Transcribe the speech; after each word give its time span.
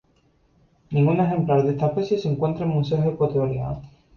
Ningún 0.89 1.19
ejemplar 1.19 1.61
de 1.61 1.73
esta 1.73 1.85
especie 1.89 2.17
se 2.17 2.27
encuentra 2.27 2.65
en 2.65 2.71
museos 2.71 3.05
ecuatorianos. 3.05 3.85